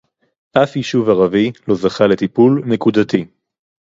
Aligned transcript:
אף 0.63 0.75
יישוב 0.75 1.09
ערבי 1.09 1.51
לא 1.67 1.75
זכה 1.75 2.07
לטיפול 2.07 2.63
נקודתי 2.65 3.25